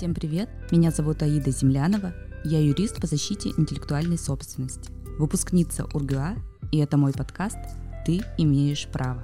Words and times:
Всем 0.00 0.14
привет! 0.14 0.48
Меня 0.70 0.90
зовут 0.90 1.22
Аида 1.22 1.50
Землянова. 1.50 2.14
Я 2.42 2.58
юрист 2.58 3.02
по 3.02 3.06
защите 3.06 3.50
интеллектуальной 3.50 4.16
собственности, 4.16 4.90
выпускница 5.18 5.84
УрГА, 5.92 6.36
и 6.72 6.78
это 6.78 6.96
мой 6.96 7.12
подкаст 7.12 7.58
«Ты 8.06 8.22
имеешь 8.38 8.88
право». 8.88 9.22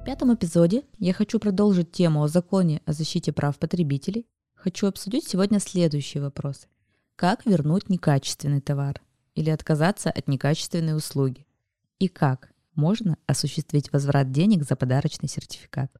В 0.00 0.04
пятом 0.06 0.34
эпизоде 0.34 0.84
я 0.98 1.12
хочу 1.12 1.38
продолжить 1.38 1.92
тему 1.92 2.22
о 2.22 2.28
законе 2.28 2.80
о 2.86 2.94
защите 2.94 3.30
прав 3.30 3.58
потребителей. 3.58 4.26
Хочу 4.54 4.86
обсудить 4.86 5.28
сегодня 5.28 5.60
следующие 5.60 6.22
вопросы. 6.22 6.66
Как 7.14 7.44
вернуть 7.44 7.90
некачественный 7.90 8.62
товар 8.62 9.02
или 9.34 9.50
отказаться 9.50 10.10
от 10.10 10.28
некачественной 10.28 10.96
услуги? 10.96 11.46
И 11.98 12.08
как 12.08 12.54
можно 12.74 13.18
осуществить 13.26 13.92
возврат 13.92 14.32
денег 14.32 14.64
за 14.64 14.76
подарочный 14.76 15.28
сертификат? 15.28 15.92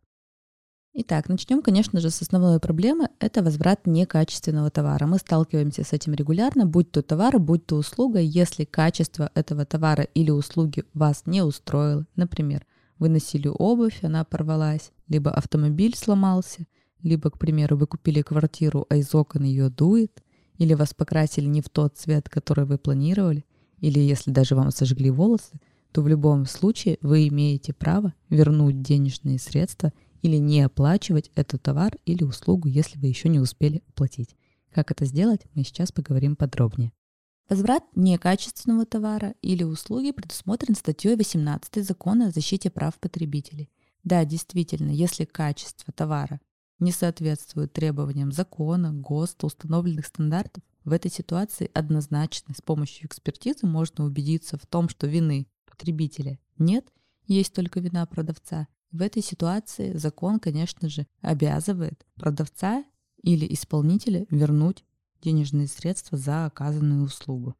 Итак, 0.95 1.30
начнем, 1.30 1.62
конечно 1.62 2.01
же, 2.01 2.10
с 2.10 2.20
основной 2.20 2.60
проблемы. 2.60 3.09
Это 3.19 3.42
возврат 3.42 3.87
некачественного 3.87 4.70
товара. 4.70 5.06
Мы 5.06 5.16
сталкиваемся 5.16 5.84
с 5.84 5.95
этим 5.95 6.12
регулярно, 6.12 6.66
будь 6.66 6.91
то 6.91 7.01
товар, 7.01 7.38
будь 7.38 7.65
то 7.65 7.77
услуга. 7.77 8.18
Если 8.18 8.65
качество 8.65 9.30
этого 9.34 9.65
товара 9.65 10.02
или 10.02 10.30
услуги 10.30 10.84
вас 10.92 11.23
не 11.24 11.41
устроило, 11.41 12.05
например, 12.15 12.66
вы 12.98 13.09
носили 13.09 13.48
обувь, 13.48 14.01
она 14.05 14.23
порвалась, 14.24 14.92
либо 15.09 15.30
автомобиль 15.30 15.96
сломался, 15.96 16.66
либо, 17.02 17.30
к 17.30 17.38
примеру, 17.38 17.79
вы 17.79 17.87
купили 17.87 18.20
квартиру, 18.20 18.84
а 18.90 18.96
из 18.96 19.15
окон 19.15 19.45
ее 19.45 19.70
дует, 19.70 20.23
или 20.59 20.74
вас 20.74 20.93
покрасили 20.93 21.46
не 21.46 21.62
в 21.62 21.70
тот 21.70 21.96
цвет, 21.96 22.29
который 22.29 22.66
вы 22.66 22.77
планировали, 22.77 23.46
или 23.80 23.98
если 23.98 24.30
даже 24.30 24.54
вам 24.54 24.70
сожгли 24.70 25.10
волосы, 25.10 25.59
то 25.90 26.02
в 26.02 26.09
любом 26.09 26.45
случае 26.45 26.98
вы 27.01 27.29
имеете 27.29 27.73
право 27.73 28.12
вернуть 28.29 28.82
денежные 28.82 29.38
средства 29.38 29.90
или 30.23 30.37
не 30.37 30.62
оплачивать 30.62 31.30
этот 31.34 31.62
товар 31.62 31.98
или 32.06 32.24
услугу, 32.24 32.68
если 32.68 32.98
вы 32.98 33.09
еще 33.09 33.28
не 33.28 33.40
успели 33.40 33.82
оплатить. 33.88 34.37
Как 34.73 34.90
это 34.90 35.04
сделать, 35.04 35.42
мы 35.54 35.65
сейчас 35.65 35.92
поговорим 35.92 36.37
подробнее. 36.37 36.92
Возврат 37.48 37.84
некачественного 37.95 38.87
товара 38.87 39.34
или 39.43 39.65
услуги 39.65 40.12
предусмотрен 40.12 40.74
статьей 40.74 41.16
18 41.16 41.84
Закона 41.84 42.28
о 42.28 42.30
защите 42.30 42.70
прав 42.70 42.98
потребителей. 42.98 43.70
Да, 44.04 44.24
действительно, 44.24 44.90
если 44.90 45.24
качество 45.24 45.93
товара 45.93 46.40
не 46.78 46.93
соответствует 46.93 47.73
требованиям 47.73 48.32
закона, 48.32 48.93
ГОСТа, 48.93 49.46
установленных 49.46 50.06
стандартов, 50.06 50.62
в 50.84 50.93
этой 50.93 51.10
ситуации 51.10 51.70
однозначно 51.74 52.54
с 52.54 52.60
помощью 52.60 53.06
экспертизы 53.06 53.66
можно 53.66 54.04
убедиться 54.04 54.56
в 54.56 54.66
том, 54.66 54.88
что 54.88 55.06
вины 55.06 55.46
потребителя 55.66 56.38
нет, 56.59 56.93
есть 57.26 57.52
только 57.52 57.80
вина 57.80 58.04
продавца, 58.06 58.66
в 58.93 59.02
этой 59.02 59.23
ситуации 59.23 59.96
закон, 59.96 60.38
конечно 60.38 60.88
же, 60.88 61.07
обязывает 61.21 62.07
продавца 62.15 62.85
или 63.23 63.52
исполнителя 63.52 64.26
вернуть 64.31 64.84
денежные 65.22 65.66
средства 65.66 66.19
за 66.19 66.47
оказанную 66.47 67.04
услугу. 67.04 67.54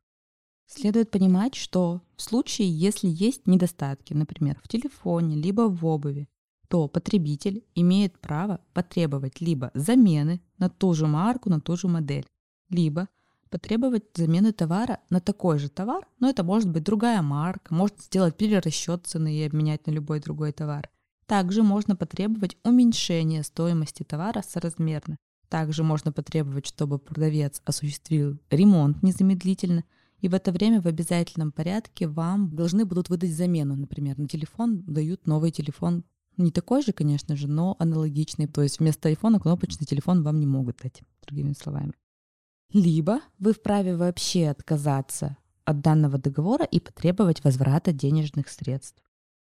Следует 0.67 1.11
понимать, 1.11 1.55
что 1.55 2.03
в 2.17 2.23
случае, 2.23 2.71
если 2.71 3.09
есть 3.09 3.47
недостатки, 3.47 4.15
например, 4.15 4.59
в 4.63 4.69
телефоне, 4.69 5.37
либо 5.37 5.63
в 5.63 5.85
обуви, 5.85 6.29
то 6.69 6.89
потребитель 6.89 7.65
имеет 7.75 8.19
право 8.19 8.61
потребовать 8.73 9.41
либо 9.41 9.71
замены 9.75 10.41
на 10.59 10.71
ту 10.71 10.95
же 10.95 11.07
марку, 11.07 11.51
на 11.51 11.61
ту 11.61 11.77
же 11.77 11.89
модель, 11.89 12.27
либо 12.71 13.09
потребовать 13.51 14.05
замены 14.15 14.53
товара 14.53 15.01
на 15.11 15.21
такой 15.21 15.59
же 15.59 15.69
товар, 15.69 16.09
но 16.19 16.31
это 16.31 16.43
может 16.43 16.71
быть 16.71 16.85
другая 16.85 17.21
марка, 17.21 17.75
может 17.75 18.01
сделать 18.01 18.39
перерасчет 18.39 19.07
цены 19.07 19.37
и 19.37 19.47
обменять 19.47 19.87
на 19.87 19.91
любой 19.91 20.21
другой 20.21 20.53
товар. 20.53 20.89
Также 21.27 21.63
можно 21.63 21.97
потребовать 21.97 22.57
уменьшения 22.65 23.43
стоимости 23.43 24.03
товара 24.03 24.43
соразмерно. 24.43 25.17
Также 25.49 25.85
можно 25.85 26.13
потребовать, 26.13 26.67
чтобы 26.67 26.99
продавец 26.99 27.61
осуществил 27.65 28.39
ремонт 28.51 29.03
незамедлительно, 29.03 29.85
и 30.21 30.29
в 30.29 30.35
это 30.35 30.53
время 30.53 30.81
в 30.81 30.87
обязательном 30.87 31.53
порядке 31.53 32.07
вам 32.07 32.55
должны 32.55 32.85
будут 32.85 33.09
выдать 33.09 33.35
замену. 33.35 33.77
Например, 33.77 34.17
на 34.19 34.29
телефон 34.29 34.83
дают 34.87 35.27
новый 35.27 35.51
телефон, 35.51 36.05
не 36.37 36.51
такой 36.51 36.83
же, 36.83 36.93
конечно 36.93 37.37
же, 37.37 37.49
но 37.49 37.77
аналогичный. 37.79 38.47
То 38.47 38.63
есть 38.63 38.79
вместо 38.79 39.09
айфона 39.09 39.41
кнопочный 39.41 39.87
телефон 39.87 40.23
вам 40.23 40.41
не 40.41 40.47
могут 40.47 40.79
дать, 40.83 41.03
другими 41.27 41.53
словами. 41.53 41.93
Либо 42.73 43.21
вы 43.39 43.53
вправе 43.53 43.97
вообще 43.97 44.49
отказаться 44.49 45.37
от 45.65 45.81
данного 45.81 46.19
договора 46.19 46.65
и 46.65 46.81
потребовать 46.81 47.45
возврата 47.45 47.93
денежных 47.93 48.49
средств. 48.49 49.03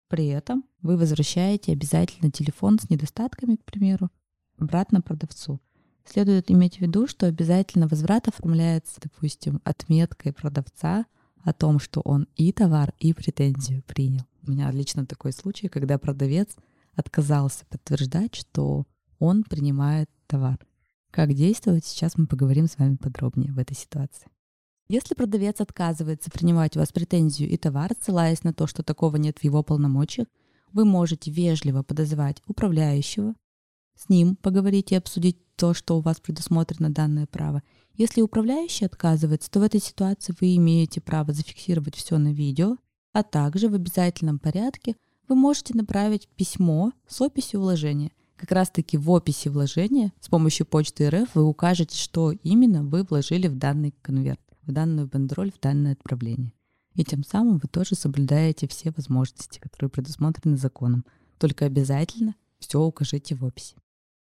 При 0.10 0.28
этом 0.28 0.66
вы 0.82 0.98
возвращаете 0.98 1.72
обязательно 1.72 2.32
телефон 2.32 2.80
с 2.80 2.90
недостатками, 2.90 3.56
к 3.56 3.64
примеру, 3.64 4.10
обратно 4.58 5.02
продавцу. 5.02 5.62
Следует 6.04 6.50
иметь 6.50 6.78
в 6.78 6.82
виду, 6.82 7.08
что 7.08 7.28
обязательно 7.28 7.88
возврат 7.88 8.28
оформляется, 8.28 9.00
допустим, 9.00 9.62
отметкой 9.64 10.34
продавца 10.34 11.06
о 11.44 11.54
том, 11.54 11.80
что 11.80 12.02
он 12.02 12.28
и 12.36 12.52
товар, 12.52 12.94
и 12.98 13.14
претензию 13.14 13.84
принял. 13.84 14.24
У 14.46 14.52
меня 14.52 14.72
лично 14.72 15.06
такой 15.06 15.32
случай, 15.32 15.68
когда 15.68 16.00
продавец 16.00 16.56
отказался 16.96 17.66
подтверждать, 17.68 18.34
что 18.34 18.88
он 19.20 19.44
принимает 19.44 20.10
товар. 20.26 20.58
Как 21.12 21.34
действовать, 21.36 21.86
сейчас 21.86 22.18
мы 22.18 22.26
поговорим 22.26 22.68
с 22.68 22.80
вами 22.80 22.96
подробнее 22.96 23.54
в 23.54 23.60
этой 23.60 23.76
ситуации. 23.76 24.28
Если 24.92 25.14
продавец 25.14 25.62
отказывается 25.62 26.32
принимать 26.32 26.76
у 26.76 26.80
вас 26.80 26.92
претензию 26.92 27.48
и 27.48 27.58
товар, 27.58 27.92
ссылаясь 28.02 28.44
на 28.44 28.54
то, 28.54 28.66
что 28.66 28.82
такого 28.82 29.18
нет 29.18 29.38
в 29.38 29.44
его 29.44 29.62
полномочиях, 29.62 30.28
вы 30.74 30.84
можете 30.84 31.30
вежливо 31.30 31.84
подозвать 31.84 32.42
управляющего, 32.48 33.36
с 33.96 34.10
ним 34.10 34.36
поговорить 34.36 34.92
и 34.92 34.96
обсудить 34.96 35.38
то, 35.56 35.76
что 35.76 35.96
у 35.96 36.02
вас 36.02 36.20
предусмотрено 36.20 36.90
данное 36.90 37.28
право. 37.28 37.62
Если 37.94 38.22
управляющий 38.22 38.86
отказывается, 38.86 39.52
то 39.52 39.60
в 39.60 39.64
этой 39.64 39.80
ситуации 39.80 40.34
вы 40.42 40.56
имеете 40.56 41.02
право 41.02 41.34
зафиксировать 41.34 41.96
все 41.96 42.18
на 42.18 42.34
видео, 42.34 42.78
а 43.14 43.22
также 43.22 43.70
в 43.70 43.76
обязательном 43.76 44.40
порядке 44.40 44.96
вы 45.28 45.36
можете 45.36 45.76
направить 45.76 46.28
письмо 46.30 46.94
с 47.08 47.22
описью 47.22 47.62
вложения. 47.62 48.10
Как 48.38 48.52
раз 48.52 48.72
таки 48.72 48.98
в 48.98 49.12
описи 49.12 49.50
вложения 49.50 50.14
с 50.20 50.30
помощью 50.30 50.66
почты 50.66 51.12
РФ 51.12 51.36
вы 51.36 51.44
укажете, 51.44 51.96
что 51.96 52.32
именно 52.32 52.82
вы 52.84 53.04
вложили 53.04 53.48
в 53.48 53.56
данный 53.56 53.94
конверт 54.02 54.40
в 54.70 54.74
данную 54.74 55.08
бандероль, 55.08 55.52
в 55.52 55.60
данное 55.60 55.94
отправление. 55.94 56.54
И 56.96 57.04
тем 57.04 57.24
самым 57.24 57.58
вы 57.58 57.68
тоже 57.68 57.96
соблюдаете 57.96 58.68
все 58.68 58.92
возможности, 58.92 59.60
которые 59.60 59.90
предусмотрены 59.90 60.58
законом. 60.58 61.06
Только 61.38 61.66
обязательно 61.66 62.36
все 62.60 62.80
укажите 62.80 63.36
в 63.36 63.44
описи. 63.44 63.76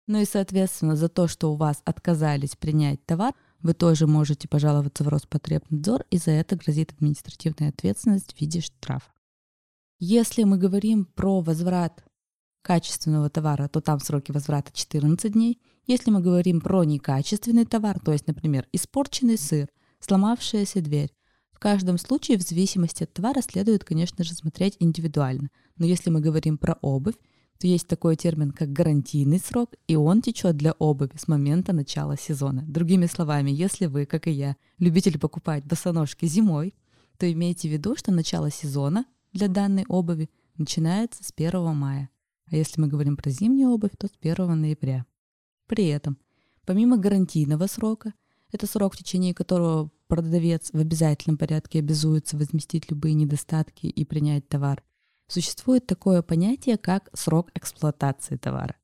Ну 0.07 0.21
и, 0.21 0.25
соответственно, 0.25 0.95
за 0.95 1.09
то, 1.09 1.27
что 1.27 1.53
у 1.53 1.57
вас 1.57 1.83
отказались 1.85 2.55
принять 2.55 3.05
товар, 3.05 3.35
вы 3.61 3.75
тоже 3.75 4.07
можете 4.07 4.47
пожаловаться 4.47 5.03
в 5.03 5.09
Роспотребнадзор, 5.09 6.05
и 6.11 6.19
за 6.19 6.33
это 6.33 6.57
грозит 6.57 6.93
административная 6.93 7.71
ответственность 7.71 8.35
в 8.35 8.41
виде 8.41 8.61
штрафа. 8.61 9.11
Если 9.99 10.45
мы 10.45 10.59
говорим 10.59 11.07
про 11.07 11.41
возврат 11.41 12.05
качественного 12.63 13.31
товара, 13.31 13.69
то 13.69 13.81
там 13.81 13.99
сроки 14.01 14.33
возврата 14.33 14.71
14 14.73 15.33
дней. 15.33 15.61
Если 15.87 16.11
мы 16.11 16.21
говорим 16.21 16.61
про 16.61 16.85
некачественный 16.85 17.65
товар, 17.65 17.99
то 18.01 18.13
есть, 18.13 18.27
например, 18.27 18.67
испорченный 18.73 19.39
сыр, 19.39 19.69
сломавшаяся 20.07 20.81
дверь. 20.81 21.13
В 21.53 21.59
каждом 21.59 21.99
случае, 21.99 22.39
в 22.39 22.43
зависимости 22.43 23.03
от 23.03 23.13
товара, 23.13 23.41
следует, 23.43 23.85
конечно 23.85 24.25
же, 24.25 24.35
смотреть 24.35 24.77
индивидуально. 24.79 25.51
Но 25.77 25.87
если 25.87 26.11
мы 26.11 26.21
говорим 26.21 26.59
про 26.59 26.79
обувь, 26.81 27.17
то 27.59 27.67
есть 27.67 27.89
такой 27.89 28.17
термин, 28.17 28.51
как 28.51 28.73
гарантийный 28.73 29.39
срок, 29.39 29.71
и 29.89 29.97
он 29.97 30.21
течет 30.23 30.57
для 30.57 30.73
обуви 30.73 31.13
с 31.17 31.27
момента 31.27 31.73
начала 31.73 32.17
сезона. 32.17 32.63
Другими 32.69 33.07
словами, 33.07 33.51
если 33.51 33.87
вы, 33.87 34.05
как 34.05 34.27
и 34.27 34.31
я, 34.31 34.57
любитель 34.79 35.19
покупать 35.19 35.65
босоножки 35.65 36.27
зимой, 36.27 36.75
то 37.19 37.31
имейте 37.31 37.69
в 37.69 37.73
виду, 37.73 37.97
что 37.97 38.13
начало 38.13 38.51
сезона 38.51 39.07
для 39.33 39.49
данной 39.49 39.87
обуви 39.89 40.29
начинается 40.59 41.25
с 41.25 41.33
1 41.35 41.75
мая. 41.75 42.11
А 42.51 42.57
если 42.57 42.81
мы 42.81 42.89
говорим 42.89 43.17
про 43.17 43.31
зимнюю 43.31 43.71
обувь, 43.71 43.97
то 43.99 44.07
с 44.07 44.13
1 44.21 44.61
ноября. 44.61 45.07
При 45.67 45.87
этом, 45.87 46.19
помимо 46.67 46.99
гарантийного 46.99 47.67
срока, 47.67 48.13
это 48.53 48.67
срок, 48.67 48.95
в 48.95 48.99
течение 48.99 49.35
которого 49.35 49.91
продавец 50.09 50.71
в 50.73 50.79
обязательном 50.79 51.39
порядке 51.39 51.81
обязуется 51.81 52.37
возместить 52.37 52.91
любые 52.91 53.15
недостатки 53.15 53.87
и 53.87 54.05
принять 54.05 54.49
товар. 54.49 54.83
Существует 55.29 55.87
такое 55.87 56.23
понятие, 56.23 56.79
как 56.79 57.11
срок 57.13 57.51
эксплуатации 57.55 58.37
товара. 58.37 58.77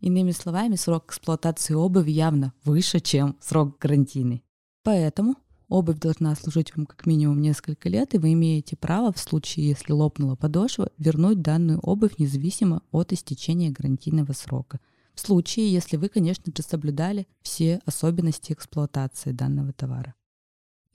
Иными 0.00 0.30
словами, 0.30 0.76
срок 0.76 1.06
эксплуатации 1.06 1.74
обуви 1.74 2.10
явно 2.10 2.52
выше, 2.64 3.00
чем 3.00 3.36
срок 3.40 3.78
гарантийный. 3.78 4.44
Поэтому 4.82 5.36
обувь 5.68 5.98
должна 5.98 6.34
служить 6.34 6.76
вам 6.76 6.84
как 6.84 7.06
минимум 7.06 7.40
несколько 7.40 7.88
лет, 7.88 8.14
и 8.14 8.18
вы 8.18 8.34
имеете 8.34 8.76
право 8.76 9.12
в 9.12 9.18
случае, 9.18 9.68
если 9.68 9.92
лопнула 9.92 10.36
подошва, 10.36 10.90
вернуть 10.98 11.40
данную 11.40 11.80
обувь 11.80 12.18
независимо 12.18 12.82
от 12.90 13.12
истечения 13.12 13.70
гарантийного 13.70 14.32
срока– 14.32 14.80
в 15.16 15.20
случае, 15.20 15.72
если 15.72 15.96
вы, 15.96 16.10
конечно 16.10 16.52
же, 16.54 16.62
соблюдали 16.62 17.26
все 17.40 17.80
особенности 17.86 18.52
эксплуатации 18.52 19.32
данного 19.32 19.72
товара. 19.72 20.14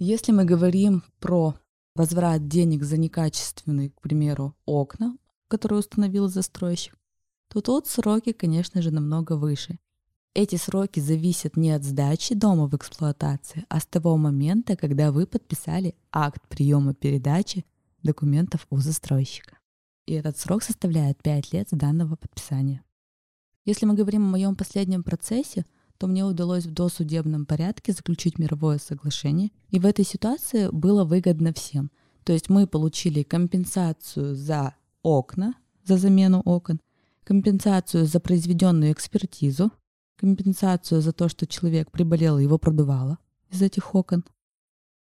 Если 0.03 0.31
мы 0.31 0.45
говорим 0.45 1.03
про 1.19 1.53
возврат 1.94 2.48
денег 2.48 2.81
за 2.81 2.98
некачественные, 2.98 3.92
к 3.92 4.01
примеру, 4.01 4.56
окна, 4.65 5.15
которые 5.48 5.77
установил 5.77 6.27
застройщик, 6.27 6.98
то 7.50 7.62
тут 7.62 7.86
сроки, 7.86 8.31
конечно 8.31 8.81
же, 8.81 8.89
намного 8.89 9.33
выше. 9.33 9.77
Эти 10.33 10.56
сроки 10.56 11.00
зависят 11.00 11.56
не 11.56 11.69
от 11.69 11.83
сдачи 11.83 12.33
дома 12.33 12.65
в 12.65 12.75
эксплуатации, 12.75 13.63
а 13.69 13.80
с 13.80 13.86
того 13.86 14.18
момента, 14.18 14.75
когда 14.75 15.12
вы 15.12 15.27
подписали 15.27 15.94
акт 16.12 16.48
приема 16.48 16.95
передачи 16.95 17.63
документов 18.01 18.65
у 18.71 18.77
застройщика. 18.77 19.59
И 20.07 20.13
этот 20.13 20.36
срок 20.36 20.63
составляет 20.63 21.21
5 21.21 21.53
лет 21.53 21.69
с 21.69 21.77
данного 21.77 22.15
подписания. 22.15 22.83
Если 23.65 23.86
мы 23.86 23.94
говорим 23.94 24.24
о 24.24 24.31
моем 24.31 24.56
последнем 24.56 25.03
процессе, 25.03 25.63
то 26.01 26.07
мне 26.07 26.25
удалось 26.25 26.65
в 26.65 26.74
досудебном 26.74 27.45
порядке 27.45 27.94
заключить 27.94 28.39
мировое 28.39 28.80
соглашение, 28.80 29.51
и 29.69 29.77
в 29.77 29.86
этой 29.86 30.03
ситуации 30.03 30.68
было 30.71 31.03
выгодно 31.03 31.53
всем. 31.53 31.92
То 32.24 32.33
есть 32.33 32.50
мы 32.50 32.65
получили 32.65 33.21
компенсацию 33.21 34.33
за 34.33 34.74
окна, 35.03 35.53
за 35.83 35.98
замену 35.98 36.42
окон, 36.44 36.81
компенсацию 37.24 38.07
за 38.07 38.19
произведенную 38.19 38.94
экспертизу, 38.94 39.71
компенсацию 40.15 41.01
за 41.01 41.13
то, 41.13 41.30
что 41.30 41.45
человек 41.45 41.92
приболел 41.92 42.39
и 42.39 42.44
его 42.44 42.57
продувало 42.57 43.19
из 43.51 43.62
этих 43.62 43.94
окон. 43.94 44.24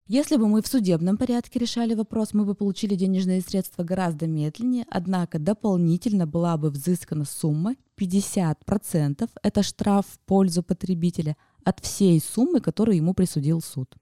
Если 0.09 0.37
бы 0.37 0.47
мы 0.47 0.63
в 0.63 0.69
судебном 0.69 1.17
порядке 1.17 1.59
решали 1.59 1.95
вопрос, 1.95 2.33
мы 2.33 2.45
бы 2.45 2.55
получили 2.55 2.95
денежные 2.95 3.41
средства 3.41 3.83
гораздо 3.83 4.29
медленнее, 4.29 4.87
однако 4.89 5.41
дополнительно 5.41 6.29
была 6.29 6.57
бы 6.57 6.71
взыскана 6.71 7.25
сумма 7.25 7.75
50%, 7.99 9.29
это 9.43 9.63
штраф 9.65 10.07
в 10.07 10.21
пользу 10.21 10.63
потребителя, 10.63 11.37
от 11.65 11.81
всей 11.81 12.21
суммы, 12.21 12.61
которую 12.61 12.97
ему 12.97 13.15
присудил 13.15 13.61
суд. 13.61 13.97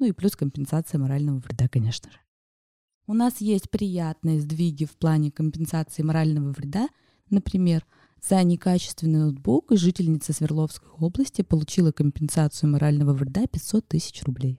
Ну 0.00 0.06
и 0.06 0.12
плюс 0.12 0.34
компенсация 0.34 0.98
морального 0.98 1.38
вреда, 1.38 1.68
конечно 1.68 2.10
же. 2.10 2.18
У 3.06 3.14
нас 3.14 3.40
есть 3.40 3.70
приятные 3.70 4.40
сдвиги 4.40 4.84
в 4.84 4.96
плане 4.96 5.30
компенсации 5.30 6.02
морального 6.02 6.50
вреда. 6.50 6.88
Например, 7.30 7.86
за 8.20 8.42
некачественный 8.42 9.20
ноутбук 9.20 9.70
жительница 9.70 10.32
Свердловской 10.32 10.90
области 10.98 11.42
получила 11.42 11.92
компенсацию 11.92 12.68
морального 12.68 13.12
вреда 13.12 13.46
500 13.46 13.86
тысяч 13.86 14.24
рублей. 14.24 14.58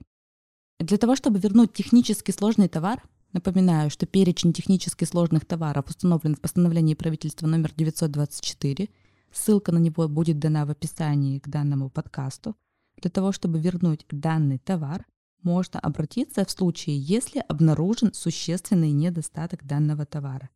Для 0.78 0.96
того, 0.96 1.16
чтобы 1.16 1.40
вернуть 1.40 1.72
технически 1.72 2.30
сложный 2.30 2.68
товар, 2.68 3.02
напоминаю, 3.32 3.90
что 3.90 4.06
перечень 4.06 4.52
технически 4.52 5.04
сложных 5.04 5.44
товаров 5.44 5.86
установлен 5.88 6.36
в 6.36 6.40
постановлении 6.40 6.94
правительства 6.94 7.48
номер 7.48 7.72
924. 7.76 8.88
Ссылка 9.32 9.72
на 9.72 9.78
него 9.78 10.06
будет 10.06 10.38
дана 10.38 10.64
в 10.64 10.70
описании 10.70 11.40
к 11.40 11.48
данному 11.48 11.90
подкасту. 11.90 12.54
Для 12.96 13.10
того, 13.10 13.32
чтобы 13.32 13.58
вернуть 13.58 14.06
данный 14.10 14.58
товар, 14.58 15.04
можно 15.42 15.80
обратиться 15.80 16.44
в 16.44 16.50
случае, 16.50 16.96
если 16.96 17.44
обнаружен 17.48 18.12
существенный 18.14 18.92
недостаток 18.92 19.66
данного 19.66 20.06
товара. 20.06 20.48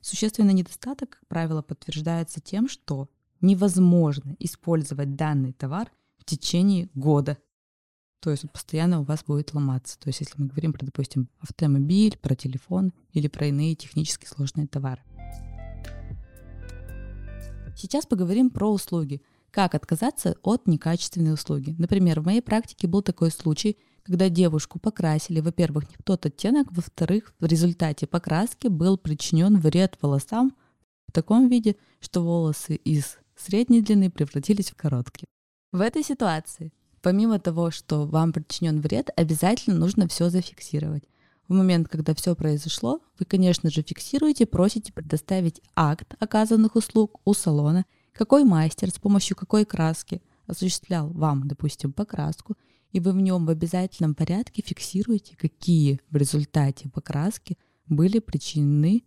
Существенный 0.00 0.54
недостаток, 0.54 1.10
как 1.10 1.26
правило, 1.28 1.62
подтверждается 1.62 2.40
тем, 2.40 2.68
что 2.68 3.08
невозможно 3.40 4.34
использовать 4.40 5.14
данный 5.14 5.52
товар 5.52 5.92
в 6.16 6.24
течение 6.24 6.88
года. 6.94 7.38
То 8.20 8.30
есть 8.30 8.44
он 8.44 8.50
постоянно 8.50 9.00
у 9.00 9.04
вас 9.04 9.24
будет 9.24 9.54
ломаться. 9.54 9.98
То 9.98 10.08
есть 10.08 10.20
если 10.20 10.34
мы 10.40 10.46
говорим 10.48 10.72
про, 10.72 10.84
допустим, 10.84 11.28
автомобиль, 11.40 12.18
про 12.18 12.34
телефон 12.34 12.92
или 13.12 13.28
про 13.28 13.46
иные 13.46 13.74
технически 13.74 14.26
сложные 14.26 14.66
товары. 14.66 15.02
Сейчас 17.76 18.06
поговорим 18.06 18.50
про 18.50 18.72
услуги. 18.72 19.22
Как 19.50 19.74
отказаться 19.74 20.36
от 20.42 20.66
некачественной 20.66 21.32
услуги. 21.32 21.74
Например, 21.78 22.20
в 22.20 22.24
моей 22.24 22.42
практике 22.42 22.86
был 22.86 23.02
такой 23.02 23.30
случай, 23.30 23.78
когда 24.02 24.28
девушку 24.28 24.78
покрасили, 24.78 25.40
во-первых, 25.40 25.88
не 25.88 25.96
в 25.96 26.02
тот 26.02 26.26
оттенок, 26.26 26.72
во-вторых, 26.72 27.34
в 27.38 27.44
результате 27.44 28.06
покраски 28.06 28.68
был 28.68 28.98
причинен 28.98 29.58
вред 29.58 29.96
волосам 30.02 30.56
в 31.06 31.12
таком 31.12 31.48
виде, 31.48 31.76
что 32.00 32.22
волосы 32.22 32.74
из 32.76 33.18
средней 33.36 33.80
длины 33.80 34.10
превратились 34.10 34.70
в 34.70 34.76
короткие. 34.76 35.26
В 35.72 35.80
этой 35.80 36.02
ситуации, 36.02 36.72
помимо 37.02 37.38
того, 37.38 37.70
что 37.70 38.06
вам 38.06 38.32
причинен 38.32 38.80
вред, 38.80 39.10
обязательно 39.16 39.76
нужно 39.76 40.08
все 40.08 40.30
зафиксировать. 40.30 41.04
В 41.48 41.54
момент, 41.54 41.88
когда 41.88 42.14
все 42.14 42.34
произошло, 42.36 43.00
вы, 43.18 43.24
конечно 43.24 43.70
же, 43.70 43.82
фиксируете, 43.82 44.46
просите 44.46 44.92
предоставить 44.92 45.62
акт 45.74 46.14
оказанных 46.18 46.76
услуг 46.76 47.20
у 47.24 47.32
салона, 47.32 47.86
какой 48.12 48.44
мастер 48.44 48.90
с 48.90 48.98
помощью 48.98 49.36
какой 49.36 49.64
краски 49.64 50.20
осуществлял 50.46 51.08
вам, 51.08 51.48
допустим, 51.48 51.92
покраску, 51.92 52.56
и 52.92 53.00
вы 53.00 53.12
в 53.12 53.20
нем 53.20 53.46
в 53.46 53.50
обязательном 53.50 54.14
порядке 54.14 54.62
фиксируете, 54.62 55.36
какие 55.36 56.00
в 56.10 56.16
результате 56.16 56.88
покраски 56.88 57.56
были 57.86 58.18
причинены 58.18 59.04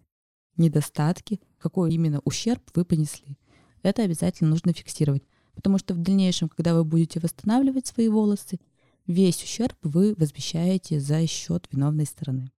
недостатки, 0.58 1.40
какой 1.60 1.94
именно 1.94 2.22
ущерб 2.24 2.62
вы 2.76 2.86
понесли. 2.86 3.38
Это 3.84 4.04
обязательно 4.04 4.50
нужно 4.50 4.74
фиксировать, 4.74 5.24
потому 5.56 5.78
что 5.78 5.94
в 5.94 6.00
дальнейшем, 6.00 6.50
когда 6.50 6.74
вы 6.74 6.84
будете 6.84 7.20
восстанавливать 7.20 7.88
свои 7.88 8.08
волосы, 8.08 8.60
весь 9.08 9.44
ущерб 9.44 9.76
вы 9.84 10.16
возмещаете 10.18 11.00
за 11.00 11.26
счет 11.28 11.68
виновной 11.72 12.06
стороны. 12.06 12.52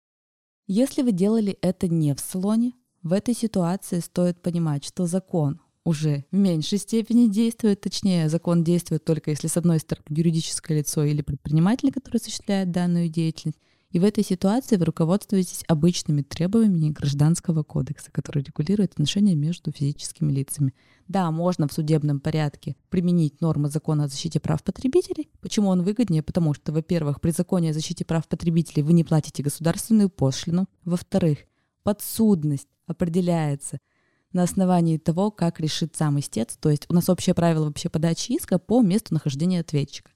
Если 0.68 1.02
вы 1.02 1.12
делали 1.12 1.58
это 1.62 1.88
не 1.88 2.14
в 2.16 2.20
салоне, 2.20 2.74
в 3.02 3.12
этой 3.12 3.34
ситуации 3.34 4.00
стоит 4.00 4.42
понимать, 4.42 4.86
что 4.86 5.06
закон 5.08 5.60
уже 5.84 6.26
в 6.32 6.38
меньшей 6.38 6.78
степени 6.78 7.28
действует, 7.28 7.82
точнее, 7.82 8.30
закон 8.30 8.64
действует 8.64 9.04
только 9.04 9.32
если 9.32 9.48
с 9.48 9.58
одной 9.58 9.80
стороны 9.80 10.06
юридическое 10.10 10.78
лицо 10.78 11.04
или 11.04 11.22
предприниматель, 11.22 11.92
который 11.92 12.18
осуществляет 12.18 12.72
данную 12.72 13.10
деятельность, 13.10 13.60
и 13.94 14.00
в 14.00 14.04
этой 14.04 14.24
ситуации 14.24 14.76
вы 14.76 14.86
руководствуетесь 14.86 15.64
обычными 15.68 16.24
требованиями 16.24 16.90
Гражданского 16.90 17.62
кодекса, 17.62 18.12
который 18.12 18.42
регулирует 18.42 18.94
отношения 18.94 19.36
между 19.36 19.72
физическими 19.72 20.32
лицами. 20.32 20.74
Да, 21.08 21.30
можно 21.30 21.68
в 21.68 21.74
судебном 21.74 22.20
порядке 22.20 22.76
применить 22.90 23.40
нормы 23.40 23.70
закона 23.70 24.06
о 24.06 24.08
защите 24.08 24.40
прав 24.40 24.64
потребителей. 24.64 25.30
Почему 25.42 25.70
он 25.70 25.84
выгоднее? 25.84 26.24
Потому 26.24 26.56
что, 26.56 26.72
во-первых, 26.72 27.22
при 27.22 27.30
законе 27.30 27.70
о 27.70 27.74
защите 27.74 28.04
прав 28.04 28.28
потребителей 28.28 28.82
вы 28.82 28.94
не 28.94 29.04
платите 29.04 29.44
государственную 29.44 30.10
пошлину. 30.10 30.66
Во-вторых, 30.84 31.40
подсудность 31.84 32.70
определяется 32.88 33.78
на 34.32 34.42
основании 34.42 34.98
того, 34.98 35.30
как 35.30 35.60
решит 35.60 35.96
сам 35.96 36.20
истец. 36.20 36.58
То 36.60 36.72
есть 36.72 36.88
у 36.90 36.96
нас 36.96 37.10
общее 37.10 37.36
правило 37.36 37.66
вообще 37.66 37.90
подачи 37.90 38.32
иска 38.32 38.58
по 38.58 38.82
месту 38.82 39.14
нахождения 39.14 39.60
ответчика. 39.60 40.10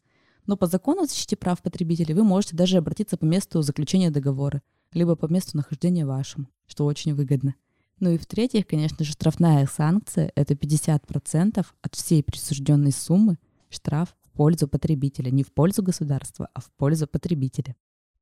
Но 0.47 0.57
по 0.57 0.65
закону 0.65 1.01
о 1.01 1.05
защите 1.05 1.35
прав 1.35 1.61
потребителей 1.61 2.15
вы 2.15 2.23
можете 2.23 2.55
даже 2.55 2.77
обратиться 2.77 3.17
по 3.17 3.25
месту 3.25 3.61
заключения 3.61 4.09
договора, 4.09 4.63
либо 4.93 5.15
по 5.15 5.27
месту 5.27 5.57
нахождения 5.57 6.05
вашему, 6.05 6.47
что 6.65 6.85
очень 6.85 7.13
выгодно. 7.13 7.55
Ну 7.99 8.11
и 8.11 8.17
в-третьих, 8.17 8.65
конечно 8.65 9.03
же, 9.03 9.11
штрафная 9.11 9.67
санкция– 9.67 10.31
это 10.35 10.53
50% 10.53 11.65
от 11.81 11.95
всей 11.95 12.23
присужденной 12.23 12.91
суммы 12.91 13.37
штраф 13.69 14.15
в 14.23 14.31
пользу 14.31 14.67
потребителя, 14.67 15.31
не 15.31 15.43
в 15.43 15.51
пользу 15.51 15.83
государства, 15.83 16.49
а 16.53 16.61
в 16.61 16.71
пользу 16.77 17.07
потребителя. 17.07 17.75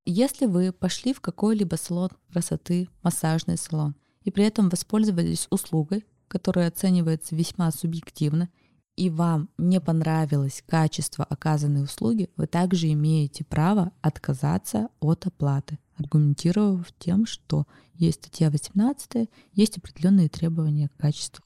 Если 0.05 0.46
вы 0.46 0.72
пошли 0.72 1.13
в 1.13 1.22
какой-либо 1.22 1.75
салон 1.75 2.10
красоты, 2.32 2.88
массажный 3.03 3.58
салон, 3.58 3.96
и 4.24 4.32
при 4.32 4.46
этом 4.46 4.70
воспользовались 4.70 5.48
услугой, 5.51 6.05
которая 6.27 6.70
оценивается 6.70 7.36
весьма 7.36 7.72
субъективно, 7.72 8.50
и 8.95 9.09
вам 9.09 9.49
не 9.57 9.81
понравилось 9.81 10.63
качество 10.65 11.25
оказанной 11.25 11.83
услуги, 11.83 12.29
вы 12.37 12.47
также 12.47 12.91
имеете 12.91 13.43
право 13.43 13.91
отказаться 14.01 14.89
от 14.99 15.25
оплаты, 15.25 15.79
аргументировав 15.97 16.91
тем, 16.97 17.25
что 17.25 17.65
есть 17.93 18.23
статья 18.25 18.49
18, 18.49 19.29
есть 19.53 19.77
определенные 19.77 20.29
требования 20.29 20.89
к 20.89 20.97
качеству. 20.97 21.43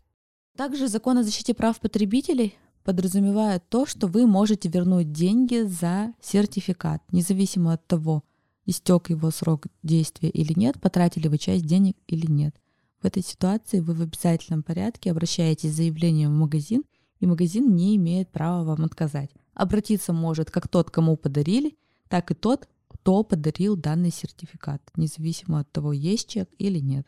Также 0.56 0.88
закон 0.88 1.18
о 1.18 1.24
защите 1.24 1.54
прав 1.54 1.80
потребителей 1.80 2.56
подразумевает 2.84 3.68
то, 3.70 3.86
что 3.86 4.08
вы 4.08 4.28
можете 4.28 4.70
вернуть 4.70 5.12
деньги 5.12 5.62
за 5.62 6.14
сертификат, 6.22 7.02
независимо 7.12 7.74
от 7.74 7.86
того, 7.88 8.24
истек 8.66 9.10
его 9.10 9.32
срок 9.32 9.68
действия 9.84 10.30
или 10.30 10.54
нет, 10.58 10.80
потратили 10.80 11.28
вы 11.28 11.38
часть 11.38 11.66
денег 11.66 11.98
или 12.08 12.30
нет. 12.30 12.56
В 13.02 13.06
этой 13.06 13.24
ситуации 13.24 13.80
вы 13.80 13.94
в 13.94 14.02
обязательном 14.02 14.64
порядке 14.64 15.12
обращаетесь 15.12 15.72
с 15.72 15.78
заявлением 15.78 16.32
в 16.32 16.40
магазин, 16.40 16.84
и 17.20 17.28
магазин 17.28 17.76
не 17.76 17.96
имеет 17.96 18.32
права 18.32 18.64
вам 18.64 18.86
отказать. 18.86 19.30
Обратиться 19.54 20.14
может 20.14 20.52
как 20.52 20.68
тот, 20.68 20.90
кому 20.90 21.18
подарили, 21.18 21.78
так 22.08 22.32
и 22.32 22.34
тот, 22.34 22.68
кто 22.88 23.24
подарил 23.24 23.76
данный 23.76 24.12
сертификат, 24.12 24.82
независимо 24.96 25.60
от 25.60 25.72
того, 25.72 25.94
есть 25.94 26.30
чек 26.30 26.50
или 26.58 26.80
нет. 26.80 27.08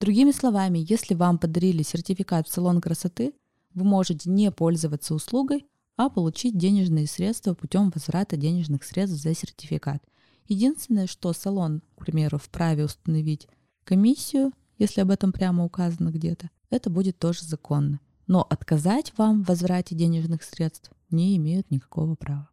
Другими 0.00 0.30
словами, 0.30 0.84
если 0.88 1.14
вам 1.14 1.38
подарили 1.38 1.82
сертификат 1.82 2.48
в 2.48 2.52
салон 2.52 2.80
красоты, 2.80 3.32
вы 3.74 3.84
можете 3.84 4.30
не 4.30 4.50
пользоваться 4.50 5.14
услугой, 5.14 5.66
а 5.96 6.10
получить 6.10 6.58
денежные 6.58 7.06
средства 7.06 7.54
путем 7.54 7.90
возврата 7.90 8.36
денежных 8.36 8.84
средств 8.84 9.20
за 9.20 9.34
сертификат. 9.34 10.02
Единственное, 10.46 11.06
что 11.06 11.32
салон, 11.32 11.82
к 11.96 12.04
примеру, 12.04 12.38
вправе 12.38 12.84
установить 12.84 13.48
комиссию 13.84 14.52
если 14.78 15.00
об 15.00 15.10
этом 15.10 15.32
прямо 15.32 15.64
указано 15.64 16.10
где-то, 16.10 16.50
это 16.70 16.90
будет 16.90 17.18
тоже 17.18 17.44
законно. 17.44 18.00
Но 18.26 18.46
отказать 18.48 19.12
вам 19.16 19.42
в 19.42 19.48
возврате 19.48 19.94
денежных 19.94 20.42
средств 20.42 20.90
не 21.10 21.36
имеют 21.36 21.70
никакого 21.70 22.14
права. 22.14 22.48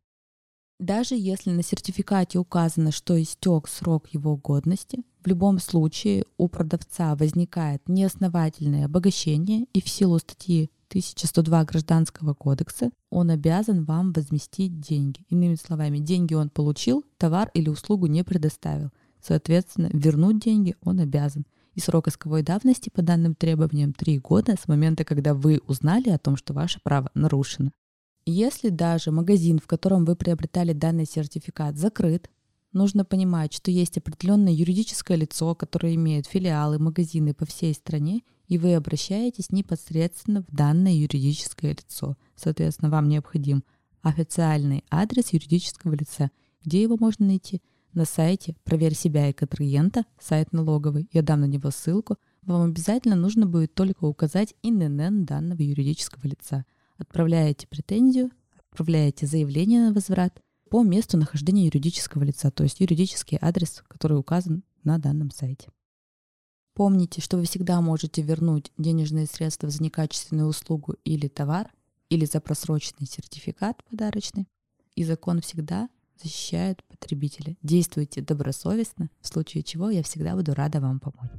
Даже 0.79 1.15
если 1.15 1.51
на 1.51 1.63
сертификате 1.63 2.39
указано, 2.39 2.91
что 2.91 3.21
истек 3.21 3.67
срок 3.67 4.07
его 4.09 4.35
годности, 4.35 5.03
В 5.23 5.27
любом 5.27 5.59
случае 5.59 6.25
у 6.37 6.47
продавца 6.47 7.15
возникает 7.15 7.87
неосновательное 7.87 8.85
обогащение, 8.85 9.67
и 9.71 9.79
в 9.79 9.87
силу 9.87 10.17
статьи 10.17 10.71
1102 10.89 11.63
Гражданского 11.65 12.33
кодекса 12.33 12.89
он 13.11 13.29
обязан 13.29 13.83
вам 13.83 14.13
возместить 14.13 14.79
деньги. 14.79 15.23
Иными 15.29 15.55
словами, 15.55 15.99
деньги 15.99 16.33
он 16.33 16.49
получил, 16.49 17.05
товар 17.19 17.51
или 17.53 17.69
услугу 17.69 18.07
не 18.07 18.23
предоставил. 18.23 18.89
Соответственно, 19.21 19.91
вернуть 19.93 20.43
деньги 20.43 20.75
он 20.81 20.99
обязан. 20.99 21.45
И 21.73 21.79
срок 21.79 22.07
исковой 22.07 22.43
давности 22.43 22.89
по 22.89 23.01
данным 23.01 23.33
требованиям 23.33 23.93
3 23.93 24.19
года 24.19 24.55
с 24.61 24.67
момента, 24.67 25.05
когда 25.05 25.33
вы 25.33 25.61
узнали 25.67 26.09
о 26.09 26.17
том, 26.17 26.35
что 26.35 26.53
ваше 26.53 26.79
право 26.83 27.09
нарушено. 27.13 27.71
Если 28.25 28.69
даже 28.69 29.11
магазин, 29.11 29.59
в 29.59 29.67
котором 29.67 30.05
вы 30.05 30.15
приобретали 30.15 30.73
данный 30.73 31.05
сертификат, 31.05 31.77
закрыт, 31.77 32.29
нужно 32.73 33.03
понимать, 33.05 33.53
что 33.53 33.71
есть 33.71 33.97
определенное 33.97 34.53
юридическое 34.53 35.17
лицо, 35.17 35.55
которое 35.55 35.95
имеет 35.95 36.27
филиалы, 36.27 36.77
магазины 36.77 37.33
по 37.33 37.45
всей 37.45 37.73
стране, 37.73 38.21
и 38.47 38.57
вы 38.57 38.75
обращаетесь 38.75 39.49
непосредственно 39.49 40.43
в 40.43 40.53
данное 40.53 40.93
юридическое 40.93 41.71
лицо. 41.71 42.17
Соответственно, 42.35 42.91
вам 42.91 43.07
необходим 43.07 43.63
официальный 44.01 44.83
адрес 44.91 45.31
юридического 45.31 45.93
лица. 45.93 46.31
Где 46.63 46.81
его 46.81 46.97
можно 46.99 47.25
найти? 47.27 47.61
На 47.93 48.05
сайте 48.05 48.55
«Проверь 48.63 48.95
себя 48.95 49.29
и 49.29 49.33
клиента», 49.33 50.05
сайт 50.19 50.53
налоговый. 50.53 51.09
Я 51.11 51.21
дам 51.21 51.41
на 51.41 51.45
него 51.45 51.71
ссылку. 51.71 52.17
Вам 52.41 52.69
обязательно 52.69 53.15
нужно 53.15 53.45
будет 53.45 53.73
только 53.73 54.05
указать 54.05 54.55
ИНН 54.63 55.25
данного 55.25 55.61
юридического 55.61 56.25
лица. 56.27 56.65
Отправляете 56.97 57.67
претензию, 57.67 58.31
отправляете 58.55 59.25
заявление 59.27 59.87
на 59.87 59.93
возврат– 59.93 60.41
по 60.71 60.83
месту 60.83 61.17
нахождения 61.17 61.65
юридического 61.65 62.23
лица, 62.23 62.49
то 62.49 62.63
есть 62.63 62.79
юридический 62.79 63.37
адрес, 63.41 63.83
который 63.89 64.17
указан 64.17 64.63
на 64.85 64.99
данном 64.99 65.29
сайте. 65.29 65.67
Помните, 66.73 67.19
что 67.19 67.35
вы 67.35 67.43
всегда 67.43 67.81
можете 67.81 68.21
вернуть 68.21 68.71
денежные 68.77 69.25
средства 69.25 69.69
за 69.69 69.83
некачественную 69.83 70.47
услугу 70.47 70.95
или 71.03 71.27
товар, 71.27 71.69
или 72.07 72.23
за 72.23 72.39
просроченный 72.39 73.05
сертификат 73.05 73.83
подарочный. 73.83 74.47
И 74.95 75.03
закон 75.03 75.41
всегда 75.41 75.89
защищает 76.23 76.81
потребителя. 77.01 77.57
Действуйте 77.63 78.21
добросовестно, 78.21 79.09
в 79.21 79.27
случае 79.27 79.63
чего 79.63 79.89
я 79.89 80.03
всегда 80.03 80.35
буду 80.35 80.53
рада 80.53 80.79
вам 80.79 80.99
помочь. 80.99 81.31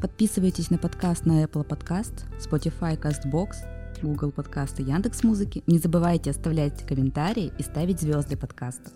Подписывайтесь 0.00 0.70
на 0.70 0.76
подкаст 0.76 1.24
на 1.24 1.44
Apple 1.44 1.66
Podcast, 1.66 2.24
Spotify, 2.38 3.00
CastBox– 3.00 3.52
Google 4.02 4.32
подкасты, 4.32 4.82
Яндекс 4.82 5.24
Музыки. 5.24 5.62
Не 5.66 5.78
забывайте 5.78 6.30
оставлять 6.30 6.86
комментарии 6.86 7.52
и 7.58 7.62
ставить 7.62 8.00
звезды 8.00 8.36
подкаста. 8.36 8.90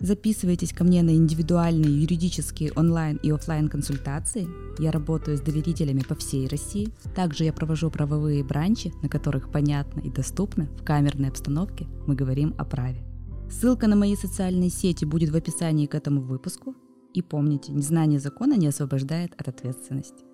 Записывайтесь 0.00 0.72
ко 0.72 0.82
мне 0.82 1.02
на 1.02 1.14
индивидуальные 1.14 2.02
юридические 2.02 2.72
онлайн 2.72 3.20
и 3.22 3.30
офлайн 3.30 3.68
консультации. 3.68 4.48
Я 4.80 4.90
работаю 4.90 5.36
с 5.36 5.40
доверителями 5.40 6.00
по 6.00 6.16
всей 6.16 6.48
России. 6.48 6.88
Также 7.14 7.44
я 7.44 7.52
провожу 7.52 7.88
правовые 7.88 8.42
бранчи, 8.42 8.92
на 9.00 9.08
которых 9.08 9.52
понятно 9.52 10.00
и 10.00 10.10
доступно 10.10 10.66
в 10.76 10.82
камерной 10.82 11.28
обстановке 11.28 11.86
мы 12.08 12.16
говорим 12.16 12.52
о 12.58 12.64
праве. 12.64 13.11
Ссылка 13.52 13.86
на 13.86 13.94
мои 13.96 14.16
социальные 14.16 14.70
сети 14.70 15.04
будет 15.04 15.30
в 15.30 15.36
описании 15.36 15.86
к 15.86 15.94
этому 15.94 16.22
выпуску. 16.22 16.74
И 17.12 17.22
помните, 17.22 17.70
незнание 17.70 18.18
закона 18.18 18.54
не 18.54 18.66
освобождает 18.66 19.34
от 19.38 19.46
ответственности. 19.46 20.24